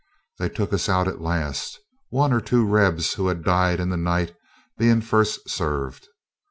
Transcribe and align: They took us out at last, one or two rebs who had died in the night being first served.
They 0.39 0.49
took 0.49 0.73
us 0.73 0.89
out 0.89 1.07
at 1.07 1.21
last, 1.21 1.79
one 2.09 2.33
or 2.33 2.41
two 2.41 2.65
rebs 2.65 3.13
who 3.13 3.27
had 3.27 3.43
died 3.43 3.79
in 3.79 3.89
the 3.89 3.97
night 3.97 4.33
being 4.75 4.99
first 4.99 5.47
served. 5.47 6.07